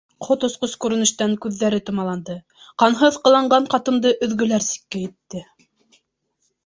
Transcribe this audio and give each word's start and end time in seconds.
Ҡот 0.27 0.43
осҡос 0.45 0.71
күренештән 0.85 1.35
күҙҙәре 1.43 1.81
томаланды, 1.89 2.37
ҡанһыҙ 2.85 3.21
ҡыланған 3.29 3.69
ҡатынды 3.75 4.15
өҙгөләр 4.29 4.67
сиккә 4.73 5.05
етте. 5.07 5.45